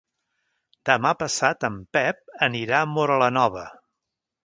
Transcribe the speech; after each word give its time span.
Demà 0.91 1.11
passat 1.19 1.67
en 1.71 1.77
Pep 1.99 2.25
anirà 2.49 2.83
a 2.83 2.91
Móra 2.97 3.23
la 3.27 3.33
Nova. 3.41 3.69